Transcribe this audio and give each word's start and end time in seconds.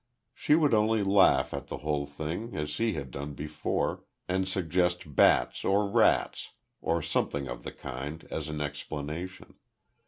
He 0.33 0.55
would 0.55 0.73
only 0.73 1.03
laugh 1.03 1.53
at 1.53 1.67
the 1.67 1.77
whole 1.77 2.07
thing 2.07 2.55
as 2.57 2.77
he 2.77 2.93
had 2.93 3.11
done 3.11 3.35
before 3.35 4.03
and 4.27 4.47
suggest 4.49 5.15
bats 5.15 5.63
or 5.63 5.87
rats, 5.87 6.53
or 6.81 7.03
something 7.03 7.47
of 7.47 7.61
the 7.61 7.71
kind 7.71 8.27
as 8.31 8.47
an 8.47 8.61
explanation. 8.61 9.59